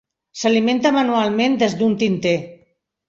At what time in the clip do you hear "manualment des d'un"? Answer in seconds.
0.95-1.93